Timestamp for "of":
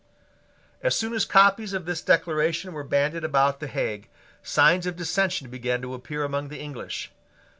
1.73-1.85, 4.87-4.95